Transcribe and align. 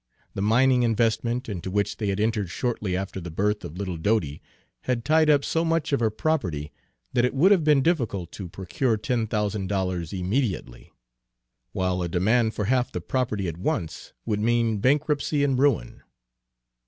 The 0.33 0.41
mining 0.41 0.81
investment 0.81 1.47
into 1.47 1.69
which 1.69 1.97
they 1.97 2.07
had 2.07 2.19
entered 2.19 2.49
shortly 2.49 2.97
after 2.97 3.21
the 3.21 3.29
birth 3.29 3.63
of 3.63 3.77
little 3.77 3.97
Dodie 3.97 4.41
had 4.85 5.05
tied 5.05 5.29
up 5.29 5.45
so 5.45 5.63
much 5.63 5.93
of 5.93 5.99
her 5.99 6.09
property 6.09 6.71
that 7.13 7.23
it 7.23 7.35
would 7.35 7.51
have 7.51 7.63
been 7.63 7.83
difficult 7.83 8.31
to 8.31 8.49
procure 8.49 8.97
ten 8.97 9.27
thousand 9.27 9.67
dollars 9.69 10.11
immediately; 10.11 10.91
while 11.71 12.01
a 12.01 12.09
demand 12.09 12.55
for 12.55 12.65
half 12.65 12.91
the 12.91 12.99
property 12.99 13.47
at 13.47 13.57
once 13.59 14.11
would 14.25 14.39
mean 14.39 14.79
bankruptcy 14.79 15.43
and 15.43 15.59
ruin. 15.59 16.01